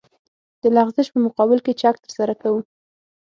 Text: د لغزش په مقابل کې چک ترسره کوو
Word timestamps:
د 0.61 0.63
لغزش 0.75 1.07
په 1.13 1.19
مقابل 1.25 1.59
کې 1.65 1.73
چک 1.81 1.95
ترسره 2.03 2.35
کوو 2.41 2.61